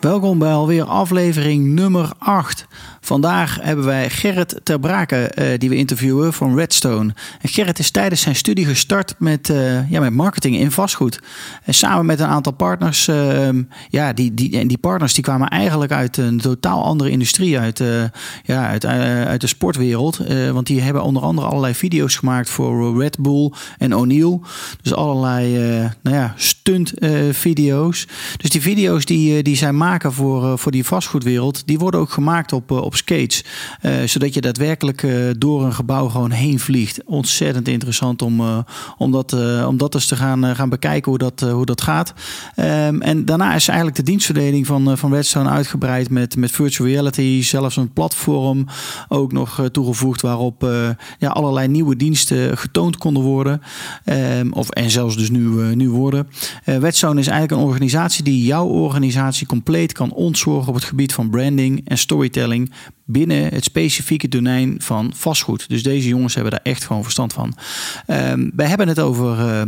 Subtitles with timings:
[0.00, 2.66] Welkom bij alweer aflevering nummer 8.
[3.00, 7.14] Vandaag hebben wij Gerrit Ter Brake uh, die we interviewen van Redstone.
[7.40, 11.20] En Gerrit is tijdens zijn studie gestart met, uh, ja, met marketing in vastgoed.
[11.64, 13.08] En samen met een aantal partners.
[13.08, 13.48] Uh,
[13.88, 17.58] ja, die, die, en die partners die kwamen eigenlijk uit een totaal andere industrie.
[17.58, 17.82] Uit,
[18.44, 20.16] ja, uit, uit de sportwereld.
[20.52, 24.40] want die hebben onder andere allerlei video's gemaakt voor Red Bull en O'Neill.
[24.82, 25.58] Dus allerlei
[26.02, 26.92] nou ja, stunt
[27.30, 28.06] video's.
[28.36, 32.52] Dus die video's die, die zij maken voor, voor die vastgoedwereld, die worden ook gemaakt
[32.52, 33.44] op, op skates.
[33.82, 35.06] Uh, zodat je daadwerkelijk
[35.38, 37.04] door een gebouw gewoon heen vliegt.
[37.04, 38.64] Ontzettend interessant om,
[38.98, 42.14] om, dat, om dat eens te gaan, gaan bekijken hoe dat, hoe dat gaat.
[42.56, 47.42] Um, en daarna is eigenlijk de dienstverdeling van, van Redstone uitgebreid met, met virtual reality.
[47.42, 48.66] Zelfs een platform
[49.08, 50.66] ook nog toegevoegd waarop
[51.18, 53.62] ja, allerlei nieuwe diensten getoond konden worden.
[54.38, 56.28] Um, of, en zelfs dus nu, nu worden.
[56.64, 61.30] Redstone is eigenlijk een organisatie die jouw organisatie compleet kan ontzorgen op het gebied van
[61.30, 62.72] branding en storytelling
[63.04, 65.68] binnen het specifieke domein van vastgoed.
[65.68, 67.54] Dus deze jongens hebben daar echt gewoon verstand van.
[68.06, 69.38] Um, wij hebben het over.
[69.38, 69.62] Uh,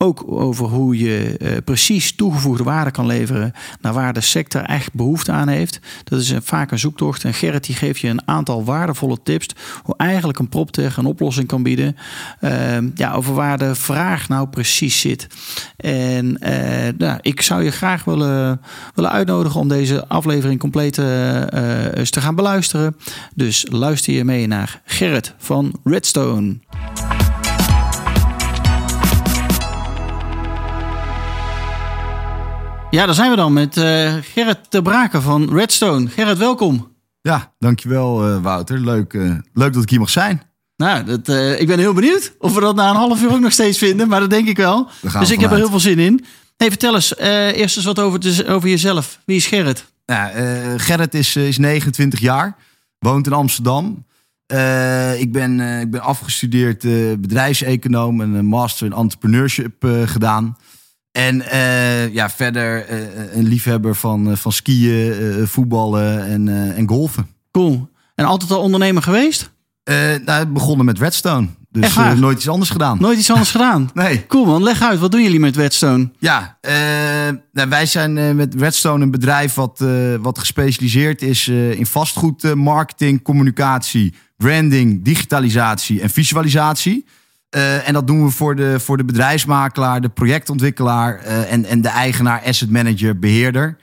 [0.00, 4.94] ook over hoe je uh, precies toegevoegde waarde kan leveren naar waar de sector echt
[4.94, 5.80] behoefte aan heeft.
[6.04, 7.24] Dat is een, vaak een zoektocht.
[7.24, 9.48] En Gerrit die geeft je een aantal waardevolle tips
[9.82, 11.96] hoe eigenlijk een proptech een oplossing kan bieden.
[12.40, 15.26] Uh, ja, over waar de vraag nou precies zit.
[15.76, 18.60] En uh, nou, ik zou je graag willen,
[18.94, 22.96] willen uitnodigen om deze aflevering compleet eens te gaan beluisteren.
[23.34, 26.56] Dus luister je mee naar Gerrit van Redstone.
[32.90, 36.08] Ja, daar zijn we dan met uh, Gerrit de Braken van Redstone.
[36.08, 36.92] Gerrit, welkom.
[37.20, 38.80] Ja, dankjewel uh, Wouter.
[38.80, 40.42] Leuk, uh, leuk dat ik hier mag zijn.
[40.76, 41.28] Nou, dat,
[41.60, 44.08] ik ben heel benieuwd of we dat na een half uur ook nog steeds vinden,
[44.08, 44.88] maar dat denk ik wel.
[45.18, 46.24] Dus ik heb er heel veel zin in.
[46.56, 49.20] Hey, vertel eens eerst eens wat over, de, over jezelf.
[49.24, 49.84] Wie is Gerrit?
[50.04, 50.32] Ja,
[50.76, 52.56] Gerrit is, is 29 jaar,
[52.98, 54.04] woont in Amsterdam.
[55.18, 56.80] ik, ben, ik ben afgestudeerd
[57.20, 60.56] bedrijfseconoom en een master in entrepreneurship gedaan.
[61.12, 67.26] En uh, ja, verder uh, een liefhebber van, van skiën, voetballen en, en golfen.
[67.50, 67.88] Cool.
[68.14, 69.56] En altijd al ondernemer geweest?
[70.24, 71.46] nou, begonnen met Redstone.
[71.70, 72.98] Dus nooit iets anders gedaan.
[73.00, 73.90] Nooit iets anders gedaan?
[73.94, 74.26] nee.
[74.26, 74.98] Cool man, leg uit.
[74.98, 76.10] Wat doen jullie met Redstone?
[76.18, 76.58] Ja,
[77.52, 79.84] nou, wij zijn met Redstone een bedrijf wat,
[80.20, 87.04] wat gespecialiseerd is in vastgoed, marketing, communicatie, branding, digitalisatie en visualisatie.
[87.56, 91.80] Uh, en dat doen we voor de, voor de bedrijfsmakelaar, de projectontwikkelaar uh, en, en
[91.80, 93.76] de eigenaar, asset manager, beheerder.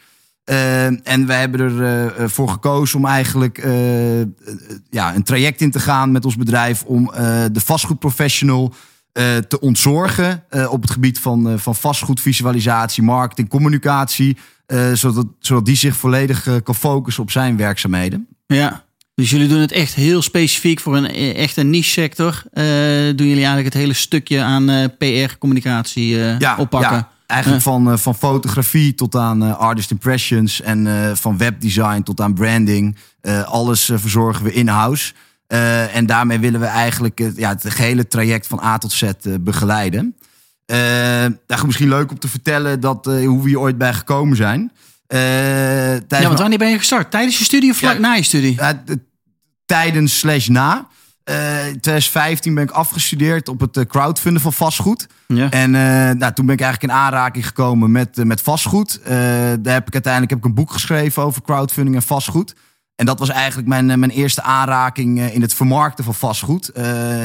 [0.49, 3.57] Uh, en we hebben ervoor voor gekozen om eigenlijk
[4.89, 7.11] ja, een traject in te gaan met ons bedrijf om
[7.51, 8.73] de vastgoedprofessional
[9.47, 14.37] te ontzorgen op het gebied van, van vastgoedvisualisatie, marketing, communicatie.
[14.93, 18.27] zodat, zodat die zich volledig kan focussen op zijn werkzaamheden.
[18.45, 18.84] Ja.
[19.15, 22.43] Dus jullie doen het echt heel specifiek voor een e-, echt een niche sector.
[22.53, 22.63] Uh,
[23.15, 26.97] doen jullie eigenlijk het hele stukje aan uh, PR, communicatie uh, ja, oppakken?
[26.97, 27.09] Ja.
[27.27, 30.87] Eigenlijk van, van fotografie tot aan artist impressions en
[31.17, 32.97] van webdesign tot aan branding.
[33.45, 35.13] alles verzorgen we in-house.
[35.93, 40.15] en daarmee willen we eigenlijk ja, het gehele traject van A tot Z begeleiden.
[40.65, 44.71] daar is misschien leuk om te vertellen dat, hoe we hier ooit bij gekomen zijn.
[45.07, 47.11] Uh, ja, want wanneer ben je gestart?
[47.11, 48.59] Tijdens je studie of vlak na je studie?
[49.65, 50.87] Tijdens slash na.
[51.29, 55.07] Uh, in 2015 ben ik afgestudeerd op het crowdfunden van vastgoed.
[55.27, 55.49] Ja.
[55.49, 55.71] En
[56.17, 58.99] nou, toen ben ik eigenlijk in aanraking gekomen met, met vastgoed.
[59.03, 62.55] daar heb ik uiteindelijk heb ik een boek geschreven over crowdfunding en vastgoed.
[62.95, 66.71] En dat was eigenlijk mijn, mijn eerste aanraking in het vermarkten van vastgoed.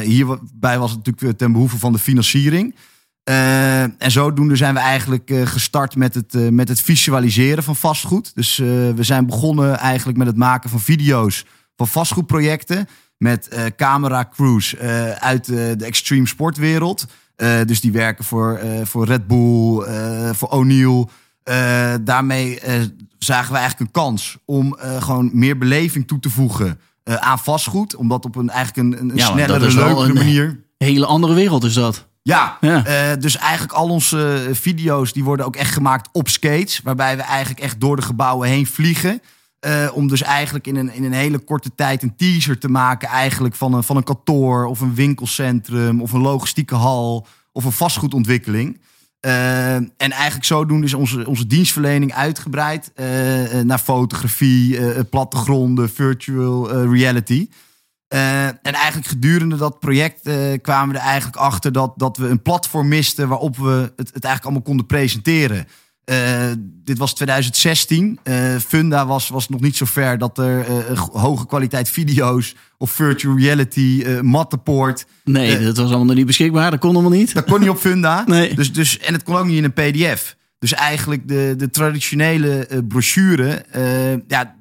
[0.03, 2.75] hierbij was het natuurlijk ten behoeve van de financiering.
[3.29, 7.75] Uh, en zodoende zijn we eigenlijk uh, gestart met het, uh, met het visualiseren van
[7.75, 8.35] vastgoed.
[8.35, 11.45] Dus we zijn begonnen eigenlijk met het maken van video's
[11.75, 12.87] van vastgoedprojecten.
[13.17, 14.77] Met camera crews
[15.19, 17.05] uit de extreme sportwereld.
[17.65, 19.85] dus die werken voor, voor Red Bull,
[20.33, 21.07] voor O'Neill.
[22.01, 22.59] daarmee
[23.17, 27.95] zagen we eigenlijk een kans om gewoon meer beleving toe te voegen aan vastgoed.
[27.95, 30.45] Omdat op een eigenlijk een, een ja, snellere, leukere manier.
[30.77, 32.09] Een hele andere wereld is dat.
[32.23, 32.87] Ja, ja.
[32.87, 36.81] Uh, dus eigenlijk al onze video's die worden ook echt gemaakt op skates.
[36.83, 39.21] Waarbij we eigenlijk echt door de gebouwen heen vliegen.
[39.93, 43.55] om dus eigenlijk in een, in een hele korte tijd een teaser te maken, eigenlijk
[43.55, 48.81] van een, van een kantoor of een winkelcentrum of een logistieke hal of een vastgoedontwikkeling.
[49.21, 52.91] Uh, en eigenlijk zodoende is onze, onze dienstverlening uitgebreid
[53.63, 57.47] naar fotografie, plattegronden, virtual reality.
[58.11, 60.29] En eigenlijk gedurende dat project
[60.61, 64.23] kwamen we er eigenlijk achter dat, dat we een platform misten waarop we het, het
[64.23, 65.67] eigenlijk allemaal konden presenteren.
[66.05, 66.51] Uh,
[66.83, 68.19] dit was 2016.
[68.23, 70.65] Uh, Funda was, was nog niet zo ver dat er
[71.11, 75.05] hoge kwaliteit video's of virtual reality, mattenpoort.
[75.23, 76.71] Nee, dat was allemaal nog niet beschikbaar.
[76.71, 77.33] Dat kon allemaal niet.
[77.33, 78.23] Dat kon niet op Funda.
[78.27, 78.55] nee.
[78.55, 80.35] dus, dus, en het kon ook niet in een PDF.
[80.59, 83.65] Dus eigenlijk de, de traditionele brochure,
[84.27, 84.55] ja,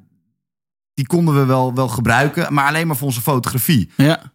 [1.00, 3.90] die konden we wel, wel gebruiken, maar alleen maar voor onze fotografie.
[3.96, 4.32] Ja.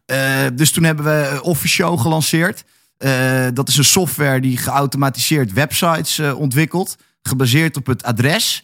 [0.53, 2.63] dus toen hebben we Officio gelanceerd.
[3.00, 6.95] Uh, dat is een software die geautomatiseerd websites uh, ontwikkelt.
[7.21, 8.63] Gebaseerd op het adres.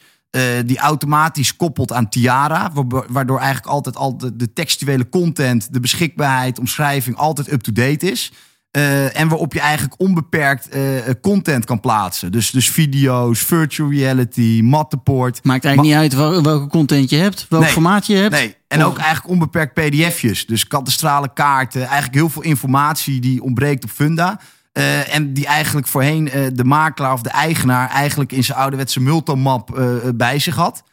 [0.65, 2.71] Die automatisch koppelt aan Tiara.
[3.07, 8.31] Waardoor eigenlijk altijd, altijd de textuele content, de beschikbaarheid, omschrijving altijd up-to-date is.
[8.77, 10.81] Uh, en waarop je eigenlijk onbeperkt uh,
[11.21, 12.31] content kan plaatsen.
[12.31, 15.43] Dus, dus video's, virtual reality, mattenpoort.
[15.43, 18.31] Maakt eigenlijk niet uit welke content je hebt, welk formaat je hebt.
[18.31, 20.45] Nee, en ook eigenlijk onbeperkt pdf'jes.
[20.45, 24.39] Dus kadastrale kaarten, eigenlijk heel veel informatie die ontbreekt op Funda.
[24.73, 29.81] Uh, en die eigenlijk voorheen de makelaar of de eigenaar eigenlijk in zijn ouderwetse multomap
[30.15, 30.83] bij zich had.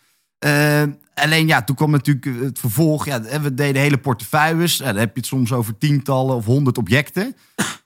[1.19, 3.05] Alleen ja, toen kwam natuurlijk het vervolg.
[3.05, 4.77] Ja, we deden hele portefeuilles.
[4.77, 7.37] Ja, dan heb je het soms over tientallen of honderd objecten.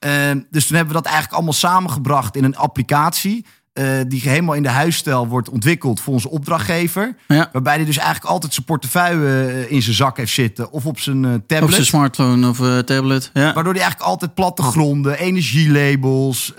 [0.05, 3.45] Uh, dus toen hebben we dat eigenlijk allemaal samengebracht in een applicatie.
[3.73, 7.15] Uh, die helemaal in de huisstijl wordt ontwikkeld voor onze opdrachtgever.
[7.27, 7.49] Ja.
[7.51, 10.71] Waarbij hij dus eigenlijk altijd zijn portefeuille eh, in zijn zak heeft zitten.
[10.71, 11.63] Of op zijn tablet.
[11.63, 13.29] Op zijn smartphone of tablet.
[13.33, 13.53] Ja.
[13.53, 16.53] Waardoor hij eigenlijk altijd plattegronden, energielabels,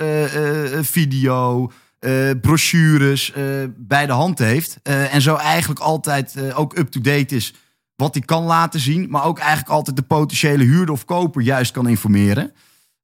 [0.81, 1.71] video
[2.05, 3.45] uh, brochures uh,
[3.77, 4.79] bij de hand heeft.
[4.83, 7.55] Uh, en zo eigenlijk altijd ook up-to-date is
[7.97, 9.11] wat hij kan laten zien.
[9.11, 12.53] Maar ook eigenlijk altijd de potentiële huurder of koper juist kan informeren.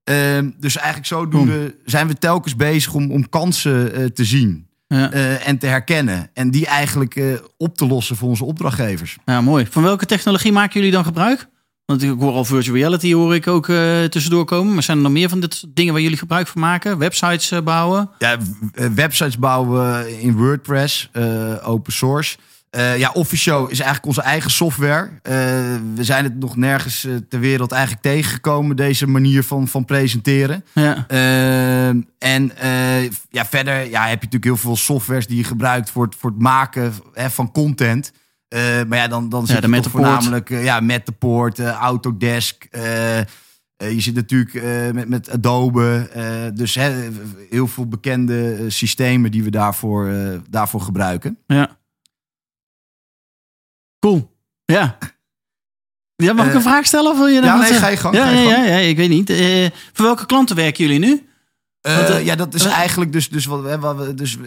[0.05, 4.69] Ehm, dus eigenlijk zodoende zijn we telkens bezig om, om kansen te zien.
[4.87, 5.11] Ja.
[5.39, 6.31] en te herkennen.
[6.35, 9.19] En die eigenlijk op te lossen voor onze opdrachtgevers.
[9.25, 9.67] Ja, mooi.
[9.71, 11.49] Van welke technologie maken jullie dan gebruik?
[11.91, 14.75] Want ik hoor al virtual reality hoor ik ook uh, tussendoor komen.
[14.75, 16.99] Maar zijn er nog meer van dit dingen waar jullie gebruik van maken?
[16.99, 18.11] Websites uh, bouwen?
[18.19, 18.37] Ja,
[18.73, 21.11] eh, websites bouwen in WordPress,
[21.63, 22.37] open source.
[22.97, 25.11] ja, Officio is eigenlijk onze eigen software.
[25.95, 30.65] we zijn het nog nergens ter wereld eigenlijk tegengekomen, deze manier van, van presenteren.
[30.73, 31.07] Ja.
[32.19, 32.53] en
[33.31, 36.31] ja, verder ja, heb je natuurlijk heel veel softwares die je gebruikt voor het, voor
[36.31, 38.13] het maken hè, van content.
[38.55, 41.71] Uh, maar ja, dan, dan zit je toch voornamelijk uh, ja, met de poort, uh,
[41.71, 42.69] Autodesk.
[43.77, 44.53] je zit natuurlijk
[44.95, 46.11] met, met Adobe.
[46.55, 46.75] dus
[47.51, 50.13] heel veel bekende systemen die we daarvoor,
[50.51, 51.39] daarvoor gebruiken.
[51.47, 51.79] Ja.
[53.99, 54.37] Cool.
[54.65, 54.99] Ja.
[56.17, 57.11] Ja, mag ik een vraag stellen?
[57.11, 58.15] Of wil je ja, nee, ga je gang.
[58.15, 58.67] Ja, ga je ja, gang.
[58.67, 59.33] ja, ja, ik weet niet.
[59.93, 61.29] voor welke klanten werken jullie nu?
[62.25, 64.39] Ja, dat is eigenlijk dus, dus, wat, wat, dus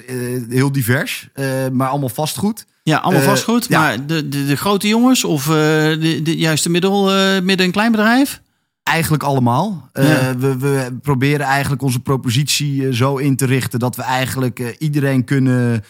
[0.50, 1.30] heel divers,
[1.72, 2.66] maar allemaal vastgoed.
[2.83, 3.69] Ja, allemaal vastgoed.
[3.69, 7.03] Maar de, de, de, grote jongens of de, de, juist de middel,
[7.41, 8.41] midden- en kleinbedrijf?
[8.83, 9.89] Eigenlijk allemaal.
[9.94, 10.38] Ja.
[10.38, 15.83] we, we proberen eigenlijk onze propositie zo in te richten dat we eigenlijk iedereen kunnen,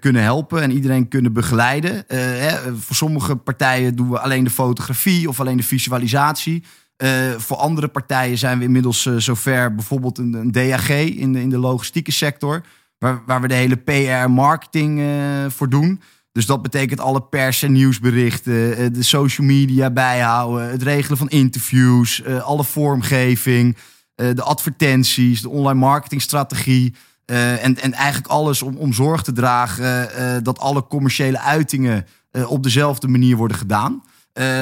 [0.00, 2.04] kunnen helpen en iedereen kunnen begeleiden.
[2.06, 6.64] Hè, voor sommige partijen doen we alleen de fotografie of alleen de visualisatie.
[7.02, 11.40] Uh, voor andere partijen zijn we inmiddels uh, zover, bijvoorbeeld een, een, DAG in de,
[11.40, 12.62] in de logistieke sector,
[12.98, 15.06] waar, waar we de hele PR-marketing uh,
[15.48, 16.00] voor doen.
[16.34, 22.24] Dus dat betekent alle pers- en nieuwsberichten, de social media bijhouden, het regelen van interviews,
[22.24, 23.76] alle vormgeving,
[24.14, 26.94] de advertenties, de online marketingstrategie.
[27.24, 32.06] en, en eigenlijk alles om, om zorg te dragen dat alle commerciële uitingen
[32.46, 34.02] op dezelfde manier worden gedaan.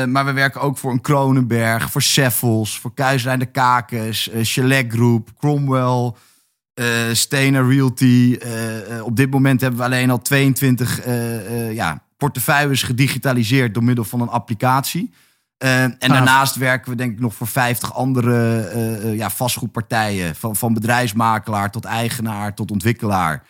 [0.08, 4.92] Maar we werken ook voor een Kronenberg, voor Seffels, voor Kuislijn de Kakens, uh, Chalet
[4.92, 6.12] Group, Cromwell,
[6.74, 8.38] uh, Realty.
[9.02, 11.06] op dit moment hebben we alleen al 22
[11.72, 15.12] ja, portefeuilles gedigitaliseerd door middel van een applicatie.
[15.58, 20.34] en daarnaast werken we denk ik nog voor 50 andere ja, vastgoedpartijen.
[20.34, 23.46] Van, van bedrijfsmakelaar tot eigenaar tot ontwikkelaar.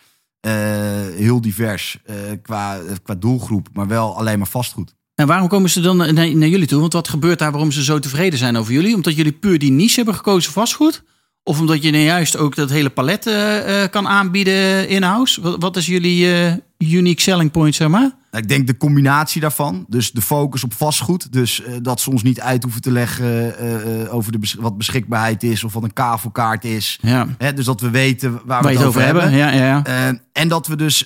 [1.15, 1.99] heel divers
[2.41, 4.95] qua, qua doelgroep, maar wel alleen maar vastgoed.
[5.15, 6.79] En waarom komen ze dan naar, naar, jullie toe?
[6.79, 8.95] Want wat gebeurt daar waarom ze zo tevreden zijn over jullie?
[8.95, 11.03] Omdat jullie puur die niche hebben gekozen vastgoed?
[11.45, 15.41] Of omdat je nou juist ook dat hele palet uh, kan aanbieden in-house?
[15.41, 18.11] Wat, wat, is jullie uh, unique selling point, zeg maar?
[18.31, 19.85] Nou, ik denk de combinatie daarvan.
[19.87, 21.31] Dus de focus op vastgoed.
[21.31, 25.43] Dus uh, dat ze ons niet uit hoeven te leggen over de bes wat beschikbaarheid
[25.43, 26.99] is of wat een kavelkaart is.
[27.01, 27.27] Ja.
[27.37, 29.31] Hè, dus dat we weten waar, we het over, hebben.
[29.31, 30.13] Ja, ja, ja.
[30.33, 31.05] en dat we dus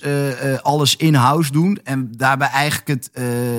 [0.62, 3.10] alles in-house doen en daarbij eigenlijk het,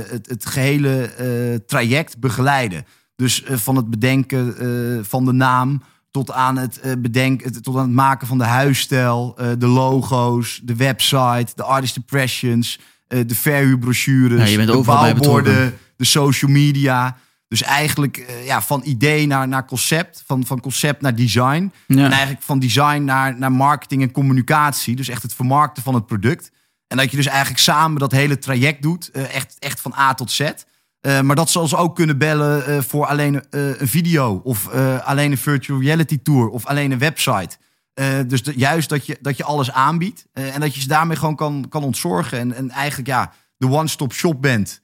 [0.09, 2.85] het, het, gehele traject begeleiden.
[3.15, 4.55] Dus van het bedenken
[5.05, 9.67] van de naam tot aan het bedenken, tot aan het maken van de huisstijl, de
[9.67, 12.79] logo's, de website, de artist impressions.
[13.09, 17.17] Eh, de verhuurbrochures, ja, de bouwborden, de social media.
[17.47, 21.71] Dus eigenlijk ja, van idee naar, naar concept, van, van concept naar design.
[21.87, 24.95] En eigenlijk van design naar, naar marketing en communicatie.
[24.95, 26.51] Dus echt het vermarkten van het product.
[26.87, 30.31] En dat je dus eigenlijk samen dat hele traject doet, echt, echt van A tot
[30.31, 30.51] Z.
[31.01, 34.69] Uh, maar dat ze ook kunnen bellen voor alleen een video of
[35.03, 37.57] alleen een virtual reality tour of alleen een website.
[38.27, 40.25] Dus juist dat je, dat je alles aanbiedt.
[40.33, 42.39] En dat je ze daarmee gewoon kan, kan ontzorgen.
[42.39, 44.81] En, en eigenlijk ja, de one-stop shop bent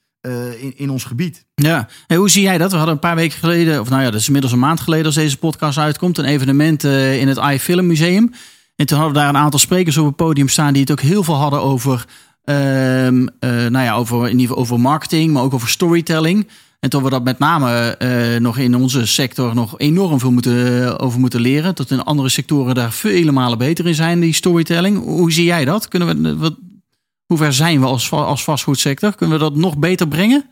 [0.60, 1.46] in, in ons gebied.
[1.56, 2.72] Ja, hey, hoe zie jij dat?
[2.72, 5.06] We hadden een paar weken geleden, of nou ja, dat is inmiddels een maand geleden
[5.06, 8.34] als deze podcast uitkomt, een evenement in het iFilm Museum.
[8.76, 11.02] En toen hadden we daar een aantal sprekers op het podium staan die het ook
[11.02, 12.06] heel veel hadden over,
[12.46, 13.26] ehm,
[13.72, 16.48] nou ja, over, in ieder geval over marketing, maar ook over storytelling.
[16.86, 21.00] En toen we dat met name uh, nog in onze sector nog enorm veel moeten,
[21.00, 21.76] over moeten leren.
[21.76, 25.04] Dat in andere sectoren daar vele malen beter in zijn, die storytelling.
[25.04, 25.88] Hoe zie jij dat?
[25.88, 26.56] Kunnen we, wat,
[27.26, 29.16] hoe ver zijn we als, als vastgoedsector?
[29.16, 30.50] Kunnen we dat nog beter brengen?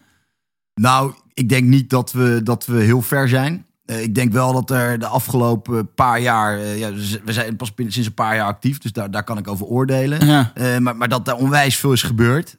[0.74, 3.66] Nou, ik denk niet dat we, dat we heel ver zijn.
[3.94, 6.92] Uh, ik denk wel dat er de afgelopen paar jaar, uh, ja,
[7.24, 10.26] we zijn pas sinds een paar jaar actief, dus daar, daar kan ik over oordelen.
[10.26, 10.52] Ja.
[10.56, 12.58] Uh, maar, maar dat er onwijs veel is gebeurd.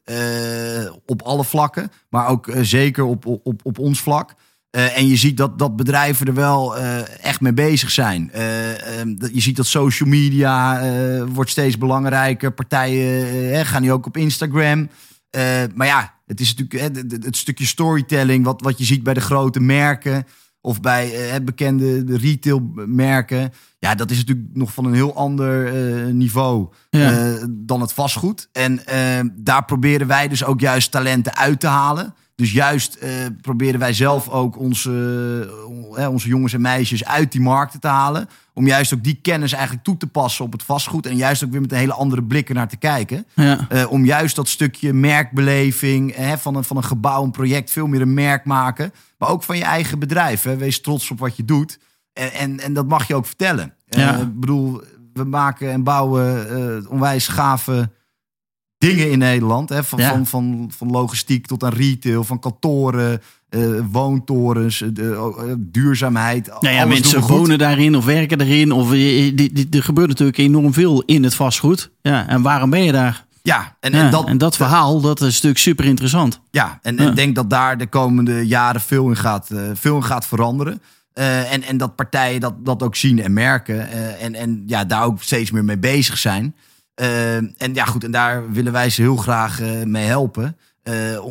[1.07, 4.35] op alle vlakken, maar ook zeker op, op, op ons vlak.
[4.71, 6.77] en je ziet dat, dat bedrijven er wel
[7.21, 8.33] echt mee bezig zijn.
[8.33, 10.83] Ehm, je ziet dat social media
[11.27, 12.53] wordt steeds belangrijker.
[12.53, 14.89] Partijen gaan nu ook op Instagram.
[15.75, 19.21] maar ja, het is natuurlijk het, het stukje storytelling wat, wat je ziet bij de
[19.21, 20.27] grote merken
[20.65, 23.53] of bij uh, bekende retailmerken.
[23.79, 28.49] Ja, dat is natuurlijk nog van een heel ander uh, niveau uh, dan het vastgoed.
[28.53, 28.81] En
[29.35, 32.15] daar proberen wij dus ook juist talenten uit te halen.
[32.37, 32.99] Dus juist
[33.41, 34.91] proberen wij zelf ook onze,
[36.11, 38.29] onze jongens en meisjes uit die markten te halen.
[38.53, 41.07] Om juist ook die kennis eigenlijk toe te passen op het vastgoed.
[41.07, 43.27] En juist ook weer met een hele andere blikken naar te kijken.
[43.35, 43.87] Ja.
[43.89, 48.15] om juist dat stukje merkbeleving van, een, van een gebouw, een project, veel meer een
[48.15, 48.93] merk maken.
[49.19, 50.43] Maar ook van je eigen bedrijf.
[50.43, 50.57] Hè.
[50.57, 51.79] Wees trots op wat je doet.
[52.13, 53.75] En, en, en dat mag je ook vertellen.
[53.87, 54.17] Ja.
[54.17, 56.47] ik bedoel, we maken en bouwen
[56.83, 57.91] uh, onwijs gave
[58.89, 59.69] dingen in Nederland.
[59.69, 59.85] Hè?
[59.85, 65.21] Van, van, van, van logistiek tot aan retail, van kantoren, uh, woontorens, uh,
[65.59, 66.47] duurzaamheid.
[66.61, 68.73] Nou ja, mensen wonen daarin of werken daarin.
[68.73, 71.91] Of, er gebeurt natuurlijk enorm veel in het vastgoed.
[72.03, 73.25] Ja, en waarom ben je daar?
[73.43, 76.41] Ja, en, en, dat, en dat verhaal, dat is natuurlijk super interessant.
[76.51, 80.05] Ja, en ik denk dat daar de komende jaren veel in gaat, uh, veel in
[80.05, 80.83] gaat veranderen.
[81.15, 83.75] Uh, en, en dat partijen dat, dat ook zien en merken.
[83.75, 86.55] Uh, en, en ja, daar ook steeds meer mee bezig zijn.
[86.95, 90.57] En ja, goed, en daar willen wij ze heel graag mee helpen.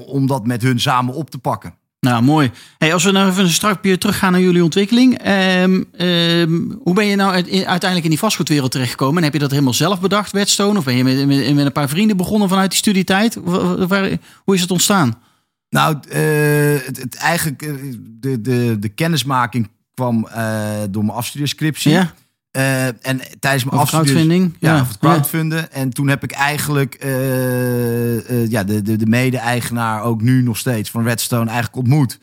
[0.05, 1.73] om dat met hun samen op te pakken.
[2.03, 2.51] Nou, mooi.
[2.77, 5.27] Hey, als we nou even een strakje teruggaan naar jullie ontwikkeling.
[5.27, 9.17] Um, um, hoe ben je nou uiteindelijk in die vastgoedwereld terechtgekomen?
[9.17, 10.77] En heb je dat helemaal zelf bedacht, Whetstone?
[10.77, 13.37] Of ben je met, met, met een paar vrienden begonnen vanuit die studietijd?
[13.43, 15.19] Waar, hoe is het ontstaan?
[15.69, 21.91] Nou, uh, het, het, eigenlijk, eh, de, de, de kennismaking kwam uh, door mijn afstudeerscriptie.
[21.91, 22.13] Ja.
[22.57, 24.51] Uh, en tijdens mijn afstudie.
[24.59, 25.71] Ja, of het crowdfunden.
[25.71, 30.57] En toen heb ik eigenlijk uh, uh, ja, de, de, de mede-eigenaar, ook nu nog
[30.57, 32.19] steeds, van Redstone eigenlijk ontmoet.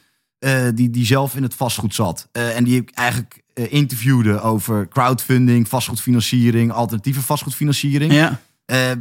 [0.75, 2.28] die, die zelf in het vastgoed zat.
[2.32, 8.12] en die ik eigenlijk interviewde over crowdfunding, vastgoedfinanciering, alternatieve vastgoedfinanciering.
[8.12, 8.38] Ja.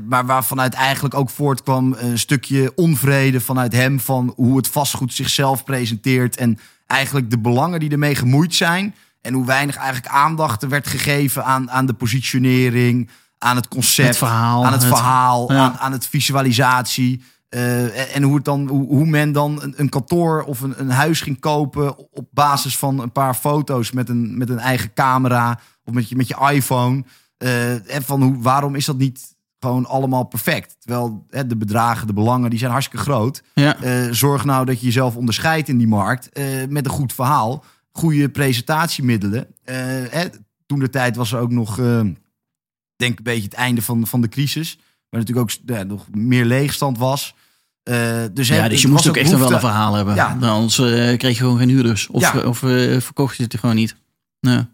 [0.07, 5.63] maar waarvanuit eigenlijk ook voortkwam een stukje onvrede vanuit hem van hoe het vastgoed zichzelf
[5.63, 6.37] presenteert.
[6.37, 8.95] En eigenlijk de belangen die ermee gemoeid zijn.
[9.21, 14.07] En hoe weinig eigenlijk aandacht er werd gegeven aan, aan de positionering, aan het concept,
[14.07, 17.23] het verhaal, aan het, verhaal, aan, aan het visualisatie.
[17.49, 20.89] Uh, en hoe, het dan, hoe, hoe men dan een, een kantoor of een, een,
[20.89, 25.59] huis ging kopen op basis van een paar foto's met een, met een eigen camera
[25.83, 27.03] of met je, met je iPhone.
[27.37, 30.75] Uh, en van hoe, waarom is dat niet gewoon allemaal perfect?
[30.79, 33.43] Terwijl hè, de bedragen, de belangen, die zijn hartstikke groot.
[33.53, 33.83] Ja.
[33.83, 36.29] Uh, zorg nou dat je jezelf onderscheidt in die markt
[36.69, 39.47] met een goed verhaal goede presentatiemiddelen.
[39.63, 40.27] Hè,
[40.65, 42.01] toen de tijd was er ook nog, uh,
[42.95, 44.77] denk een beetje het einde van, van de crisis.
[45.09, 47.35] Waar natuurlijk ook ja, nog meer leegstand was.
[47.83, 50.15] Uh, dus ja, dus je moest ook echt wel een verhaal hebben.
[50.15, 50.37] Ja.
[50.41, 52.07] Anders kreeg je gewoon geen huurders.
[52.07, 52.39] Of, ja.
[52.39, 52.57] of
[53.03, 53.95] verkocht je het gewoon niet.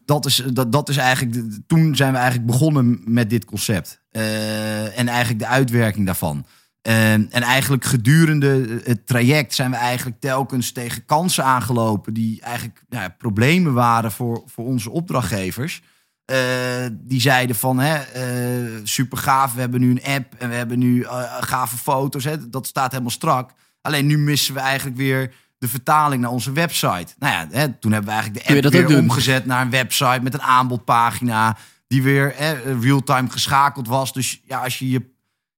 [0.06, 1.68] Dat, is, dat, dat is eigenlijk.
[1.68, 4.02] Toen zijn we eigenlijk begonnen met dit concept.
[4.12, 6.46] en eigenlijk de uitwerking daarvan.
[6.86, 12.84] En, en eigenlijk gedurende het traject zijn we eigenlijk telkens tegen kansen aangelopen die eigenlijk
[12.90, 15.82] ja, problemen waren voor, voor onze opdrachtgevers.
[16.32, 16.38] Uh,
[16.92, 20.80] die zeiden van hè, uh, super gaaf, we hebben nu een app en we hebben
[20.80, 22.24] nu uh, gave foto's.
[22.24, 23.52] Hè, dat staat helemaal strak.
[23.82, 27.14] Alleen nu missen we eigenlijk weer de vertaling naar onze website.
[27.20, 30.34] Nou ja, hè, toen hebben we eigenlijk de app weer omgezet naar een website met
[30.34, 31.58] een aanbodpagina.
[31.88, 32.36] Die weer
[32.82, 34.14] real-time geschakeld was.
[34.14, 35.14] Dus ja, als je je,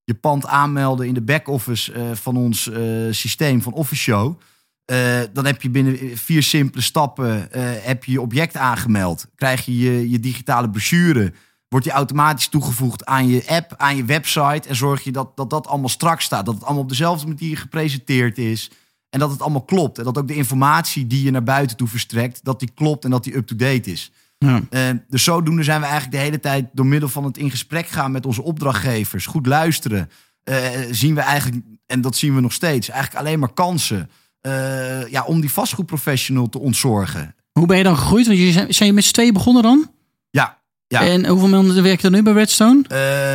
[0.08, 4.40] je pand aanmeldde in de back-office uh, van ons uh, systeem van Office Show.
[4.92, 7.48] Uh, dan heb je binnen vier simpele stappen
[7.84, 9.28] heb je, je object aangemeld.
[9.36, 11.34] Krijg je, je je digitale brochure.
[11.68, 14.68] Wordt die automatisch toegevoegd aan je app, aan je website.
[14.68, 16.46] En zorg je dat, dat dat allemaal strak staat.
[16.46, 18.72] Dat het allemaal op dezelfde manier gepresenteerd is.
[19.10, 19.98] En dat het allemaal klopt.
[19.98, 23.10] En dat ook de informatie die je naar buiten toe verstrekt, dat die klopt en
[23.12, 24.12] dat die up-to-date is.
[24.38, 24.62] Ja.
[24.70, 27.88] Uh, dus zodoende zijn we eigenlijk de hele tijd door middel van het in gesprek
[27.88, 30.10] gaan met onze opdrachtgevers, goed luisteren,
[30.50, 30.56] uh,
[30.92, 34.10] zien we eigenlijk, en dat zien we nog steeds, eigenlijk alleen maar kansen
[34.42, 37.36] uh, ja, om die vastgoedprofessional te ontzorgen.
[37.52, 38.28] Hoe ben je dan gegroeid?
[38.28, 39.92] Want je zijn, zijn je met z'n tweeën begonnen dan?
[40.30, 40.58] Ja.
[40.88, 41.02] ja.
[41.02, 42.84] En hoeveel mensen werken er nu bij Redstone?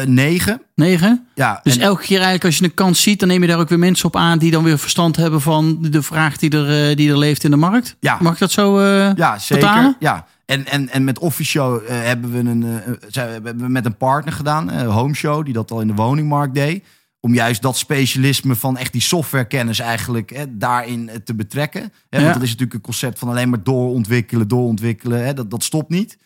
[0.07, 0.63] negen.
[0.75, 1.27] Negen?
[1.35, 1.61] Ja.
[1.63, 3.79] Dus elke keer eigenlijk als je een kans ziet, dan neem je daar ook weer
[3.79, 7.19] mensen op aan die dan weer verstand hebben van de vraag die er, die er
[7.19, 7.97] leeft in de markt?
[8.01, 8.19] Ja.
[8.21, 9.97] Mag ik dat zo ja, zeker.
[9.99, 10.27] Ja.
[10.53, 12.75] En, en, en met Officio uh, hebben we een, uh,
[13.09, 15.95] zijn, we hebben met een partner gedaan, uh, Home Show, die dat al in de
[15.95, 16.85] woningmarkt deed.
[17.21, 21.93] Om juist dat specialisme van echt die softwarekennis eigenlijk hè, daarin te betrekken.
[22.09, 22.23] Hè, ja.
[22.23, 25.25] Want dat is natuurlijk een concept van alleen maar doorontwikkelen, doorontwikkelen.
[25.25, 26.19] Hè, dat, dat stopt niet.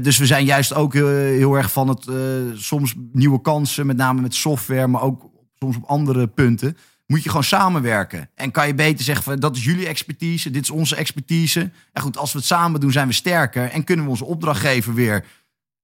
[0.00, 2.06] dus we zijn juist ook heel, heel erg van het
[2.54, 7.28] soms nieuwe kansen, met name met software, maar ook soms op andere punten moet je
[7.28, 8.30] gewoon samenwerken.
[8.34, 11.70] En kan je beter zeggen van dat is jullie expertise, dit is onze expertise.
[11.92, 14.94] En goed, als we het samen doen, zijn we sterker en kunnen we onze opdrachtgever
[14.94, 15.24] weer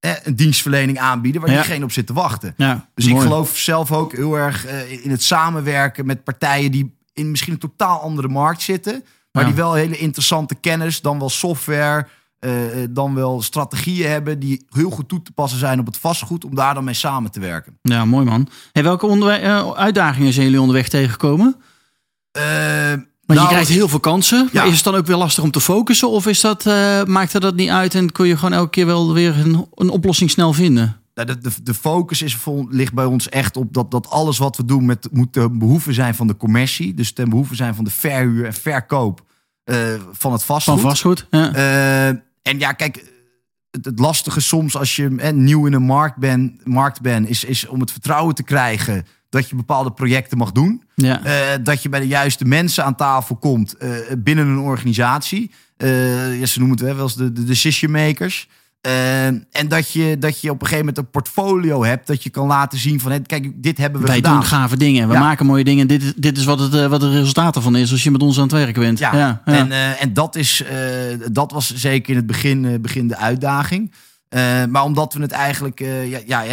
[0.00, 1.56] eh, een dienstverlening aanbieden waar ja.
[1.56, 2.54] diegene op zit te wachten.
[2.56, 3.16] Ja, dus mooi.
[3.16, 7.52] ik geloof zelf ook heel erg uh, in het samenwerken met partijen die in misschien
[7.52, 9.48] een totaal andere markt zitten, maar ja.
[9.48, 12.06] die wel hele interessante kennis, dan wel software.
[12.46, 12.52] Uh,
[12.90, 16.54] dan wel strategieën hebben die heel goed toe te passen zijn op het vastgoed, om
[16.54, 17.78] daar dan mee samen te werken.
[17.82, 18.48] Ja, mooi man.
[18.72, 21.56] Hey, welke uh, uitdagingen zijn jullie onderweg tegengekomen?
[22.38, 22.42] Uh,
[22.88, 24.48] Want nou, je krijgt heel veel kansen.
[24.52, 24.64] Ja.
[24.64, 26.10] Is het dan ook weer lastig om te focussen?
[26.10, 26.64] Of is dat,
[27.06, 30.30] maakt dat niet uit en kun je gewoon elke keer wel weer een, een oplossing
[30.30, 31.00] snel vinden?
[31.12, 32.36] De, de, de focus is,
[32.68, 35.92] ligt bij ons echt op dat, dat alles wat we doen met, moet ten behoeve
[35.92, 36.94] zijn van de commercie.
[36.94, 39.22] Dus ten behoeve zijn van de verhuur en verkoop
[40.12, 40.80] van het vastgoed.
[40.80, 42.22] Van vastgoed, ja.
[42.42, 43.04] En ja, kijk,
[43.70, 47.44] het, het lastige soms als je hè, nieuw in een markt bent, markt ben, is,
[47.44, 50.82] is om het vertrouwen te krijgen dat je bepaalde projecten mag doen.
[50.94, 51.26] Ja.
[51.26, 55.50] Uh, dat je bij de juiste mensen aan tafel komt uh, binnen een organisatie.
[55.78, 58.48] Uh, ja, ze noemen het wel eens de, de decision makers.
[58.86, 62.30] Uh, en dat je, dat je op een gegeven moment een portfolio hebt dat je
[62.30, 64.32] kan laten zien van, kijk, dit hebben we Wij gedaan.
[64.32, 65.20] Wij doen gave dingen, we ja.
[65.20, 65.86] maken mooie dingen.
[65.86, 68.22] Dit, is, dit is wat het, uh, wat het resultaat ervan is als je met
[68.22, 68.98] ons aan het werk bent.
[68.98, 69.52] Ja, ja, ja.
[69.52, 70.64] En, uh, en dat, is,
[71.32, 73.92] dat was zeker in het begin, begin de uitdaging.
[74.68, 76.44] maar omdat we het eigenlijk ja, ja,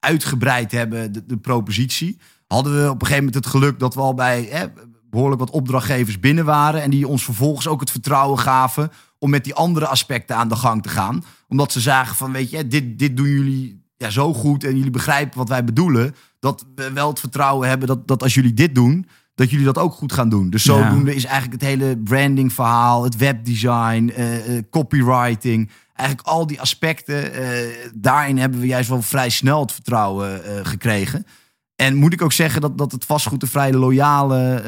[0.00, 4.00] uitgebreid hebben, de, de, propositie, hadden we op een gegeven moment het geluk dat we
[4.00, 4.70] al bij
[5.10, 9.44] behoorlijk wat opdrachtgevers binnen waren en die ons vervolgens ook het vertrouwen gaven om met
[9.44, 11.24] die andere aspecten aan de gang te gaan.
[11.48, 14.90] Omdat ze zagen van, weet je, dit, dit doen jullie ja, zo goed en jullie
[14.90, 16.14] begrijpen wat wij bedoelen.
[16.38, 19.78] Dat we wel het vertrouwen hebben dat, dat als jullie dit doen, dat jullie dat
[19.78, 20.50] ook goed gaan doen.
[20.50, 21.16] Dus zodoende ja.
[21.16, 27.42] is eigenlijk het hele branding verhaal, het webdesign, uh, uh, copywriting, eigenlijk al die aspecten.
[27.42, 27.48] Uh,
[27.94, 31.26] daarin hebben we juist wel vrij snel het vertrouwen gekregen.
[31.76, 34.62] En moet ik ook zeggen dat, dat het vastgoed een vrij loyale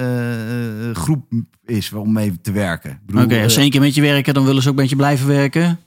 [0.89, 1.33] uh, groep
[1.65, 3.01] is om mee te werken.
[3.13, 4.97] Oké, okay, als ze één keer met je werken, dan willen ze ook met je
[4.97, 5.79] blijven werken.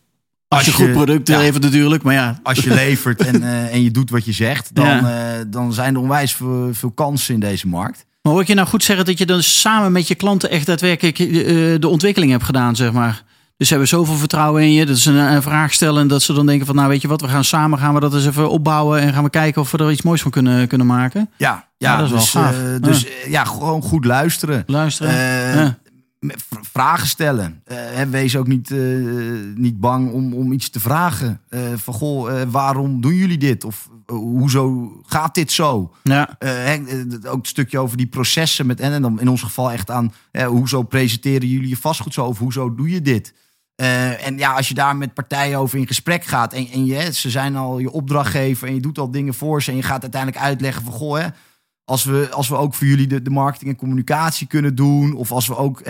[0.51, 2.39] Als, als je, goed product ja, levert natuurlijk, maar ja.
[2.43, 5.37] Als je levert en, uh, en je doet wat je zegt, dan, ja.
[5.37, 8.05] uh, dan zijn er onwijs veel, veel kansen in deze markt.
[8.21, 10.65] Maar hoor ik je nou goed zeggen dat je dan samen met je klanten echt
[10.65, 11.17] daadwerkelijk
[11.81, 13.23] de ontwikkeling hebt gedaan, zeg maar?
[13.57, 14.85] Dus ze hebben zoveel vertrouwen in je.
[14.85, 16.75] Dat ze een, een, vraag stellen en dat ze dan denken van...
[16.75, 18.99] nou weet je wat, we gaan samen gaan we dat eens even opbouwen...
[18.99, 21.29] en gaan we kijken of we er iets moois van kunnen, kunnen maken.
[21.37, 22.55] Ja, ja, dat is dus, wel gaaf.
[22.55, 23.43] Uh, dus ja.
[23.43, 24.63] gewoon goed luisteren.
[24.67, 25.77] Luisteren, uh, ja.
[26.71, 27.63] Vragen stellen.
[27.67, 28.69] Uh, wees ook niet,
[29.55, 31.41] niet bang om, om iets te vragen.
[31.75, 33.63] van goh, waarom doen jullie dit?
[33.63, 35.93] Of hoezo gaat dit zo?
[36.03, 36.37] Ja.
[37.27, 40.13] ook een stukje over die processen met en, en dan in ons geval echt aan
[40.45, 42.25] hoezo presenteren jullie je vastgoed zo?
[42.25, 43.33] Of hoezo doe je dit?
[43.75, 47.29] En ja, als je daar met partijen over in gesprek gaat en, en je, ze
[47.29, 50.43] zijn al je opdrachtgever en je doet al dingen voor ze en je gaat uiteindelijk
[50.43, 51.27] uitleggen van goh, hè,
[51.85, 55.31] als, we, als we ook voor jullie de, de marketing en communicatie kunnen doen, of
[55.31, 55.81] als we ook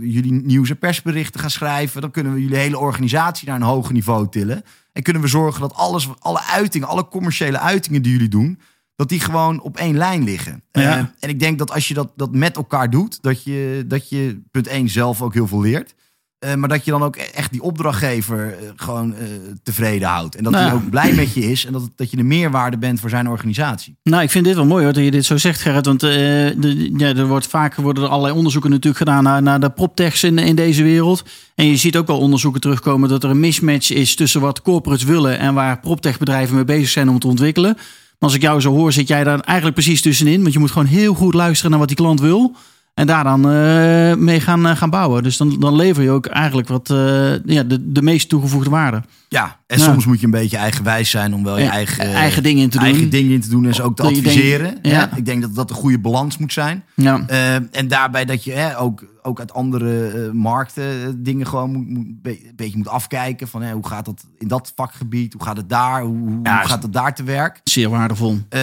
[0.00, 3.92] jullie nieuws- en persberichten gaan schrijven, dan kunnen we jullie hele organisatie naar een hoger
[3.92, 4.62] niveau tillen.
[4.92, 8.58] En kunnen we zorgen dat alles, alle uitingen, alle commerciële uitingen die jullie doen,
[8.96, 10.62] dat die gewoon op één lijn liggen.
[10.72, 11.14] Ja.
[11.18, 14.40] En ik denk dat als je dat, dat met elkaar doet, dat je, dat je
[14.50, 15.94] punt één zelf ook heel veel leert.
[16.40, 19.26] Eh, maar dat je dan ook echt die opdrachtgever eh, gewoon eh,
[19.62, 20.36] tevreden houdt.
[20.36, 21.66] En dat Nou hij ook blij met je is.
[21.66, 23.96] En dat, dat je de meerwaarde bent voor zijn organisatie.
[24.02, 25.86] Nou, ik vind dit wel mooi hoor, dat je dit zo zegt, Gerrit.
[25.86, 29.70] Want de, ja, er wordt vaak worden er allerlei onderzoeken natuurlijk gedaan naar, naar de
[29.70, 31.24] proptechs in, in deze wereld.
[31.54, 35.04] En je ziet ook wel onderzoeken terugkomen dat er een mismatch is tussen wat corporates
[35.04, 37.74] willen en waar proptechbedrijven mee bezig zijn om te ontwikkelen.
[37.74, 40.42] Maar als ik jou zo hoor, zit jij daar eigenlijk precies tussenin.
[40.42, 42.56] Want je moet gewoon heel goed luisteren naar wat die klant wil.
[42.94, 45.22] En daar dan eh, mee gaan, eh, gaan bouwen.
[45.22, 49.02] Dus dan, dan lever je ook eigenlijk wat, eh, ja, de, de meest toegevoegde waarde.
[49.32, 49.84] Ja, en Ja.
[49.84, 52.78] soms moet je een beetje eigenwijs zijn om wel je eigen, eigen dingen in te
[52.78, 52.86] doen.
[52.86, 54.78] eigen dingen in te doen en ze ook te Dat adviseren.
[54.82, 54.90] ja.
[54.90, 55.16] Ja.
[55.16, 56.84] Ik denk dat dat een goede balans moet zijn.
[56.94, 57.24] Ja.
[57.26, 61.70] Eh, en daarbij dat je hè, ook, ook uit andere eh, markten eh, dingen gewoon
[61.70, 63.48] moet, een beetje moet afkijken.
[63.48, 65.32] Van hè, hoe gaat dat in dat vakgebied?
[65.32, 66.02] Hoe gaat het daar?
[66.02, 67.60] Hoe, hoe gaat het daar te werk?
[67.64, 68.38] Zeer waardevol.
[68.48, 68.62] Eh,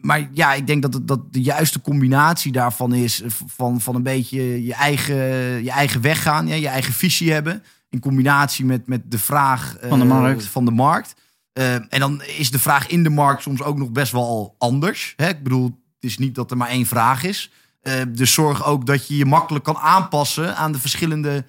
[0.00, 4.02] maar ja, ik denk dat, het, dat de juiste combinatie daarvan is van, van een
[4.02, 5.16] beetje je eigen,
[5.64, 7.62] je eigen weg gaan, ja, je eigen visie hebben.
[7.92, 10.44] In combinatie met, met de vraag eh, Van de markt.
[10.44, 11.14] Van de markt.
[11.52, 15.14] Eh, en dan is de vraag in de markt soms ook nog best wel anders.
[15.16, 15.28] Hè?
[15.28, 17.50] Ik bedoel, het is niet dat er maar één vraag is.
[17.80, 21.44] Eh, dus zorg ook dat je je makkelijk kan aanpassen aan de verschillende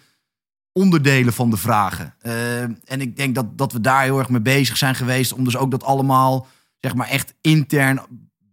[0.71, 2.15] onderdelen van de vragen.
[2.19, 5.33] Eh, en ik denk dat, dat we daar heel erg mee bezig zijn geweest.
[5.33, 6.47] Om dus ook dat allemaal,
[6.79, 8.01] zeg maar, echt intern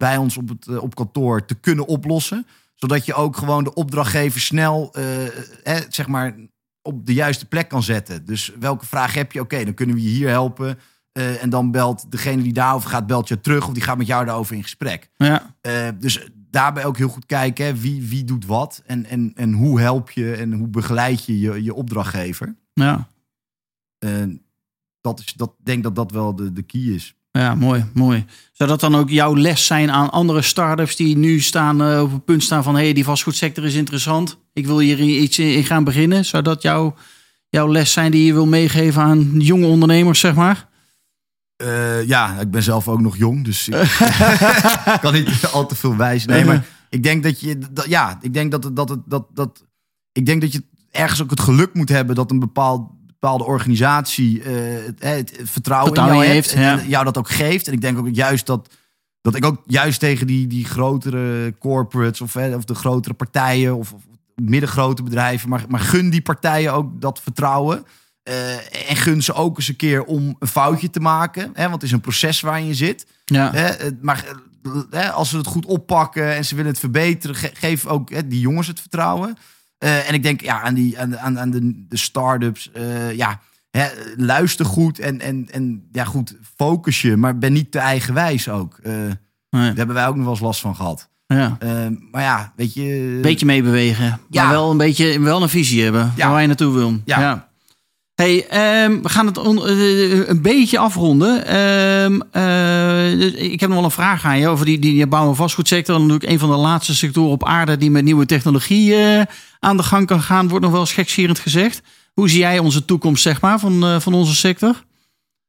[0.01, 2.47] bij ons op, het, eh, op kantoor te kunnen oplossen.
[2.75, 6.35] Zodat je ook gewoon de opdrachtgever snel, eh, eh, zeg maar,
[6.81, 8.25] op de juiste plek kan zetten.
[8.25, 9.39] Dus welke vraag heb je?
[9.39, 10.79] Oké, dan kunnen we je hier helpen.
[11.11, 13.67] Eh, en dan belt degene die daarover gaat, belt je terug.
[13.67, 15.09] Of die gaat met jou daarover in gesprek.
[15.15, 15.55] Ja.
[15.61, 18.81] Eh, dus daarbij ook heel goed kijken, hè, wie, wie doet wat.
[18.85, 22.55] En, en, en hoe help je en hoe begeleid je je, je opdrachtgever.
[22.73, 23.07] Ja.
[23.99, 24.45] En
[25.01, 27.15] dat is, dat denk dat dat wel de, de key is.
[27.31, 28.25] Ja, mooi, mooi.
[28.51, 32.11] Zou dat dan ook jouw les zijn aan andere start-ups die nu staan, eh, op
[32.11, 32.75] het punt staan van...
[32.75, 34.37] hé, hey, die vastgoedsector is interessant.
[34.53, 36.25] Ik wil hier iets in gaan beginnen.
[36.25, 36.95] Zou dat jouw,
[37.49, 40.69] jouw les zijn die je wil meegeven aan jonge ondernemers, zeg maar?
[41.55, 43.75] Eh, ja, ik ben zelf ook nog jong, dus ik
[45.01, 45.93] kan niet al te veel.
[46.25, 49.27] Nee, maar ik denk dat je, dat, ja, ik denk dat het, dat het, dat,
[49.33, 49.65] dat,
[50.11, 52.89] ik denk dat je ergens ook het geluk moet hebben dat een bepaald,
[53.21, 54.53] bepaalde organisatie eh,
[54.85, 55.01] het,
[55.37, 56.81] het vertrouwen, in jou heeft, en ja.
[56.87, 57.67] jou dat ook geeft.
[57.67, 58.73] En ik denk ook juist dat,
[59.21, 63.75] dat ik ook juist tegen die, die grotere corporates of, hè, of de grotere partijen
[63.75, 64.01] of, of
[64.35, 67.85] middengrote bedrijven, maar, maar gun die partijen ook dat vertrouwen.
[68.23, 71.49] Eh, en gun ze ook eens een keer om een foutje te maken.
[71.53, 73.05] Hè, want het is een proces waarin je zit.
[73.25, 74.25] Ja, Hè, maar
[74.63, 78.09] eh, hè, als ze het goed oppakken en ze willen het verbeteren, ge- geef ook
[78.09, 79.37] hè, die jongens het vertrouwen.
[79.81, 82.71] Eh, en ik denk ja, aan, die, aan, aan, aan de, de start-ups.
[82.71, 83.39] eh, ja,
[83.71, 87.17] hè, luister goed en, en, en ja, goed, focus je.
[87.17, 88.79] Maar ben niet te eigenwijs ook.
[88.83, 89.15] Eh, nee.
[89.49, 91.09] daar hebben wij ook nog wel eens last van gehad.
[91.27, 91.57] ja.
[92.11, 93.19] Maar ja, weet je...
[93.21, 94.19] beetje meebewegen.
[94.29, 94.43] Ja.
[94.43, 96.29] Maar wel een beetje wel een visie hebben Ja.
[96.29, 97.01] waar je naartoe wil.
[97.05, 97.49] Ja.
[98.21, 101.45] Hey, ehm, we gaan het on- eh, een beetje afronden.
[101.45, 105.35] Ehm, eh, ik heb nog wel een vraag aan je over die, die bouw- en
[105.35, 105.95] vastgoedsector.
[105.99, 109.21] Natuurlijk een van de laatste sectoren op aarde die met nieuwe technologie eh,
[109.59, 110.47] aan de gang kan gaan.
[110.47, 111.81] Wordt nog wel eens gekscherend gezegd.
[112.13, 114.83] Hoe zie jij onze toekomst zeg maar, van, eh, van onze sector?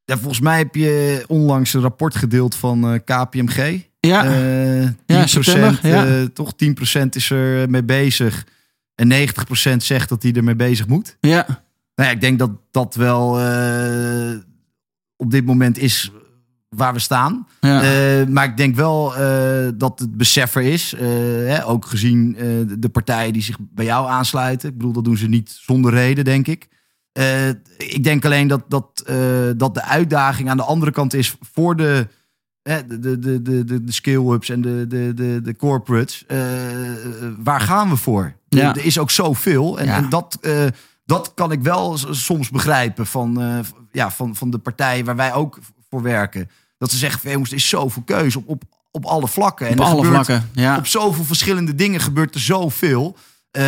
[0.04, 3.80] Ja, volgens mij heb je onlangs een rapport gedeeld van eh, KPMG.
[4.00, 4.32] Ja, Eh
[4.82, 6.06] 10%, Ja, september, ja.
[6.06, 8.44] eh, toch 10% is er mee bezig.
[8.94, 11.16] En 90% zegt dat hij ermee bezig moet.
[11.20, 11.61] ja,
[11.94, 14.34] Nou ja, ik denk dat dat wel eh,
[15.16, 16.10] op dit moment is
[16.68, 17.46] waar we staan.
[17.60, 17.82] ja.
[17.82, 20.94] Eh, maar ik denk wel eh, dat het besef er is.
[20.98, 22.36] hè, ook gezien
[22.78, 24.68] de partijen die zich bij jou aansluiten.
[24.68, 26.68] Ik bedoel, dat doen ze niet zonder reden, denk ik.
[27.76, 29.04] Ik denk alleen dat, dat,
[29.56, 32.08] dat de uitdaging aan de andere kant is voor de,
[32.62, 36.24] de, de, de, de, de, scale-ups en de, de, de, de corporates.
[37.38, 38.34] waar gaan we voor?
[38.48, 38.74] Ja.
[38.74, 39.78] Er is ook zoveel.
[39.78, 39.96] En, Ja.
[39.96, 40.38] en dat,
[41.12, 43.58] dat kan ik wel soms begrijpen van, eh,
[43.92, 45.58] ja, van, van de partijen waar wij ook
[45.90, 46.50] voor werken.
[46.78, 49.66] Dat ze zeggen, jongens, er is zoveel keuze op, op, op alle vlakken.
[49.66, 50.50] En op er alle gebeurt- vlakken.
[50.54, 50.76] Ja.
[50.76, 53.16] op zoveel verschillende dingen gebeurt er zoveel.
[53.50, 53.64] Eh,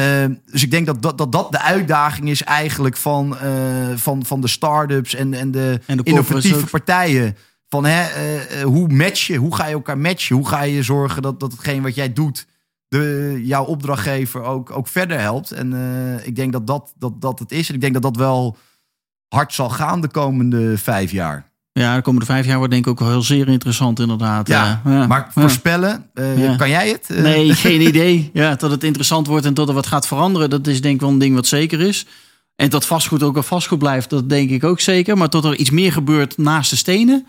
[0.46, 3.52] dus ik denk dat dat, dat dat de uitdaging is eigenlijk van, eh,
[3.94, 7.36] van, van de start-ups en, en de, En de innovatieve partijen.
[7.68, 9.36] Van hè, eh, hoe match je?
[9.36, 10.36] Hoe ga je elkaar matchen?
[10.36, 12.46] Hoe ga je zorgen dat, dat hetgeen wat jij doet,
[13.00, 15.50] de, jouw opdrachtgever ook, ook verder helpt?
[15.50, 17.68] En eh, ik denk dat dat, dat dat het is.
[17.68, 18.56] En ik denk dat dat wel
[19.28, 21.52] hard zal gaan de komende vijf jaar.
[21.72, 24.48] Ja, de komende vijf jaar wordt denk ik ook wel heel zeer interessant inderdaad.
[24.48, 25.06] Ja, Eh, ja.
[25.06, 26.56] Maar voorspellen, eh, Ja.
[26.56, 27.08] kan jij het?
[27.22, 28.30] Nee, geen idee.
[28.32, 31.00] Ja, dat het interessant wordt en dat er wat gaat veranderen, dat is denk ik
[31.00, 32.06] wel een ding wat zeker is.
[32.56, 35.16] En dat vastgoed ook wel vastgoed blijft, dat denk ik ook zeker.
[35.16, 37.26] Maar tot er iets meer gebeurt naast de stenen,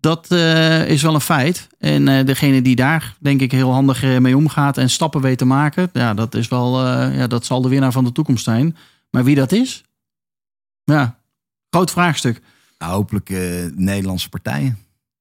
[0.00, 1.68] Dat uh, is wel een feit.
[1.78, 5.44] En uh, degene die daar, denk ik, heel handig mee omgaat en stappen weet te
[5.44, 8.76] maken, ja, dat, is wel, uh, ja, dat zal de winnaar van de toekomst zijn.
[9.10, 9.84] Maar wie dat is?
[10.84, 11.18] Ja,
[11.70, 12.40] groot vraagstuk.
[12.78, 13.28] Nou, hopelijk
[13.74, 14.78] Nederlandse partijen.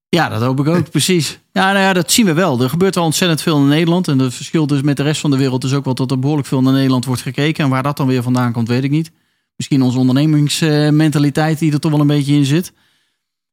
[0.09, 1.39] Ja, dat hoop ik ook, precies.
[1.51, 2.61] Ja, nou ja, dat zien we wel.
[2.61, 4.07] Er gebeurt al ontzettend veel in Nederland.
[4.07, 6.19] En het verschil dus met de rest van de wereld is ook wel dat er
[6.19, 7.63] behoorlijk veel naar Nederland wordt gekeken.
[7.63, 9.11] En waar dat dan weer vandaan komt, weet ik niet.
[9.55, 12.73] Misschien onze ondernemingsmentaliteit die er toch wel een beetje in zit.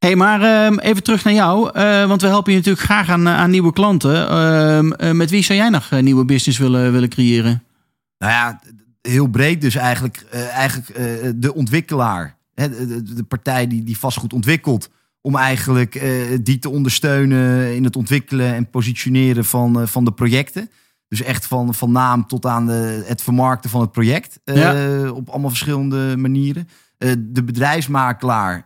[0.04, 1.78] Hey, maar ehm, even terug naar jou.
[1.78, 4.28] Uh, want we helpen je natuurlijk graag aan, aan nieuwe klanten.
[4.28, 7.62] Ehm, eh, met wie zou jij nog nieuwe business willen, willen creëren?
[8.18, 8.60] Nou ja,
[9.00, 10.26] heel breed dus eigenlijk.
[10.30, 10.94] eigenlijk
[11.40, 12.36] de ontwikkelaar.
[12.54, 14.90] Hè, de, de, partij die, die vastgoed ontwikkelt
[15.20, 16.02] om eigenlijk
[16.42, 20.70] die te ondersteunen in het ontwikkelen en positioneren van, van de projecten.
[21.08, 24.40] Dus echt van, van naam tot aan de, het vermarkten van het project.
[24.44, 25.10] Ja.
[25.10, 26.68] Op allemaal verschillende manieren.
[27.18, 28.64] De bedrijfsmakelaar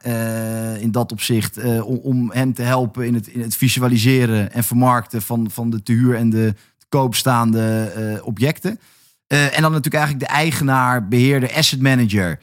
[0.81, 1.83] in dat opzicht.
[1.83, 6.15] om, om hem te helpen in het, visualiseren en vermarkten van, van de te huur
[6.15, 8.81] en de te koop staande objecten.
[9.27, 12.39] en dan natuurlijk eigenlijk de eigenaar, beheerder, asset manager.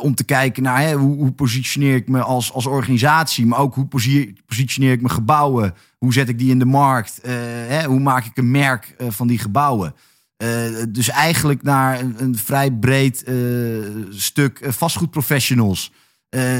[0.00, 3.74] Om te kijken naar hè, hoe, hoe, positioneer ik me als, als organisatie, maar ook
[3.74, 3.88] hoe
[4.46, 7.20] positioneer ik mijn gebouwen, hoe zet ik die in de markt,
[7.68, 9.94] hè, hoe maak ik een merk van die gebouwen.
[10.88, 13.24] Dus eigenlijk naar een, een vrij breed
[14.10, 15.92] stuk vastgoedprofessionals.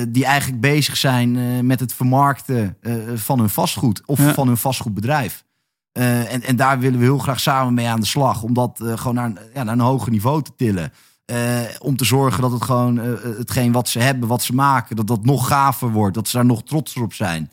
[0.09, 2.77] die eigenlijk bezig zijn met het vermarkten
[3.15, 5.45] van hun vastgoed of van hun vastgoedbedrijf.
[5.93, 8.43] en, en daar willen we heel graag samen mee aan de slag.
[8.43, 10.93] Om dat gewoon naar, ja, naar een hoger niveau te tillen.
[11.79, 12.97] Om te zorgen dat het gewoon
[13.39, 16.15] hetgeen wat ze hebben, wat ze maken, dat dat nog gaver wordt.
[16.15, 17.51] Dat ze daar nog trotser op zijn.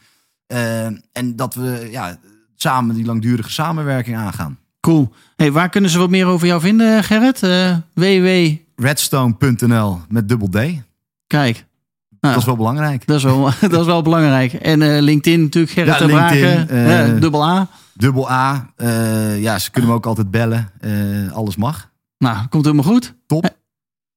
[1.12, 2.18] En dat we ja,
[2.56, 4.60] samen die langdurige samenwerking aangaan.
[4.86, 5.14] Cool.
[5.36, 7.40] Hey, waar kunnen ze wat meer over jou vinden, Gerrit?
[7.94, 8.56] www.
[8.76, 10.58] Redstone.nl met dubbel D.
[11.28, 11.66] Kijk.
[12.20, 13.08] Nou, dat is wel belangrijk.
[13.08, 14.54] Dat is wel, dat is wel belangrijk.
[14.54, 17.68] En LinkedIn natuurlijk, Gerrit ja, Braken, dubbel A.
[17.94, 18.74] Dubbel A.
[19.38, 20.72] ja, ze kunnen me ook altijd bellen.
[21.34, 21.92] alles mag.
[22.18, 23.14] Nou, komt helemaal goed.
[23.28, 23.56] Top.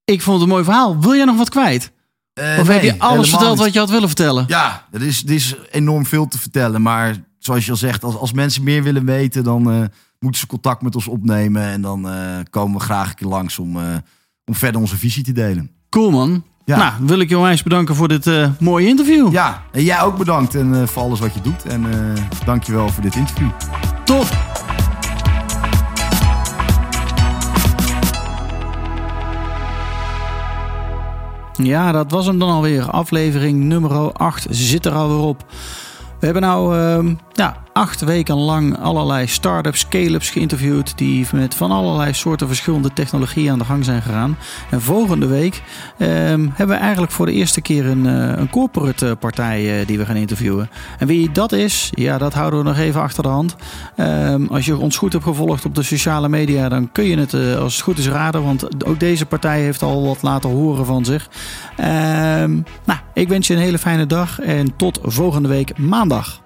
[0.05, 1.01] Ik vond het een mooi verhaal.
[1.01, 1.93] Wil jij nog wat kwijt?
[2.35, 4.45] Uh, of heb je alles verteld wat je had willen vertellen?
[4.49, 6.83] Ja, er is, er is enorm veel te vertellen.
[6.83, 9.85] Maar zoals je al zegt, als, als mensen meer willen weten, dan uh,
[10.19, 11.63] moeten ze contact met ons opnemen.
[11.63, 12.15] En dan uh,
[12.51, 13.77] komen we graag een keer langs om,
[14.45, 15.71] om verder onze visie te delen.
[15.89, 16.45] Cool man.
[16.65, 16.77] Ja.
[16.77, 19.33] Nou, wil ik je onwijs bedanken voor dit mooie interview.
[19.33, 21.65] Ja, en jij ook bedankt en, voor alles wat je doet.
[21.65, 21.87] En
[22.45, 23.51] dank je wel voor dit interview.
[24.05, 24.27] Top.
[31.63, 32.91] Ja, dat was hem dan alweer.
[32.91, 35.45] Aflevering nummer 8 zit er alweer op.
[36.21, 40.99] We hebben nou uh, ja, acht weken lang allerlei start-ups, scale-ups geïnterviewd.
[40.99, 44.39] die met van allerlei soorten verschillende technologieën aan de gang zijn gegaan.
[44.71, 45.63] En volgende week
[45.99, 49.99] um, hebben we eigenlijk voor de eerste keer een, uh, een corporate partij uh, die
[49.99, 50.71] we gaan interviewen.
[50.99, 53.57] En wie dat is, ja, dat houden we nog even achter de hand.
[53.97, 57.35] Um, als je ons goed hebt gevolgd op de sociale media, dan kun je het
[57.35, 58.45] als het goed is raden.
[58.45, 61.29] Want ook deze partij heeft al wat laten horen van zich.
[61.79, 66.41] Um, nou, ik wens je een hele fijne dag en tot volgende week maandag.